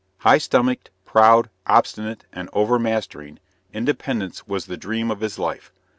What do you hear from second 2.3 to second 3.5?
and over mastering,